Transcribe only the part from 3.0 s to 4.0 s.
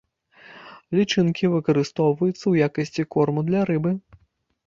корму для рыбы.